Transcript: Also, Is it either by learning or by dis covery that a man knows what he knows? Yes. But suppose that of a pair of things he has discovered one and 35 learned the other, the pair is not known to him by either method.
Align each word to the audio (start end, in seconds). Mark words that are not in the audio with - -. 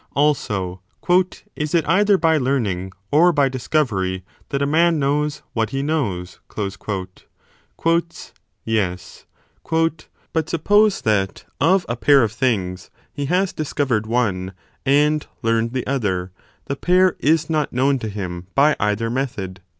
Also, 0.15 0.81
Is 1.55 1.75
it 1.75 1.87
either 1.87 2.17
by 2.17 2.35
learning 2.35 2.91
or 3.11 3.31
by 3.31 3.47
dis 3.49 3.67
covery 3.67 4.23
that 4.49 4.63
a 4.63 4.65
man 4.65 4.97
knows 4.97 5.43
what 5.53 5.69
he 5.69 5.83
knows? 5.83 6.39
Yes. 8.65 9.25
But 9.61 10.49
suppose 10.49 11.01
that 11.01 11.45
of 11.61 11.85
a 11.87 11.95
pair 11.95 12.23
of 12.23 12.31
things 12.31 12.89
he 13.13 13.25
has 13.27 13.53
discovered 13.53 14.07
one 14.07 14.53
and 14.87 15.21
35 15.21 15.29
learned 15.43 15.73
the 15.73 15.85
other, 15.85 16.31
the 16.65 16.75
pair 16.75 17.15
is 17.19 17.47
not 17.47 17.71
known 17.71 17.99
to 17.99 18.09
him 18.09 18.47
by 18.55 18.75
either 18.79 19.11
method. 19.11 19.61